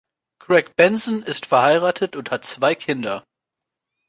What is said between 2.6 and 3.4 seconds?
Kinder.